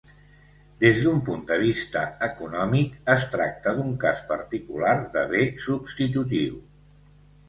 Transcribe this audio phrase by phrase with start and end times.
[0.83, 6.57] Des d'un punt de vista econòmic es tracta d'un cas particular de bé substitutiu.